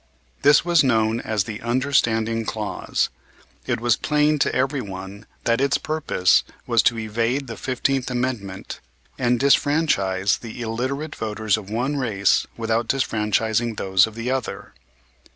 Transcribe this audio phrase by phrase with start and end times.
[0.41, 3.09] This was known as the "understanding clause."
[3.67, 8.79] It was plain to every one that its purpose was to evade the Fifteenth Amendment,
[9.19, 14.73] and disfranchise the illiterate voters of one race without disfranchising those of the other.